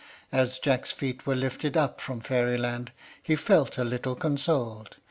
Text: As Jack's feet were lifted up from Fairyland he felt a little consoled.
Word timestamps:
As 0.31 0.57
Jack's 0.57 0.89
feet 0.89 1.27
were 1.27 1.35
lifted 1.35 1.77
up 1.77 2.01
from 2.01 2.21
Fairyland 2.21 2.91
he 3.21 3.35
felt 3.35 3.77
a 3.77 3.83
little 3.83 4.15
consoled. 4.15 4.97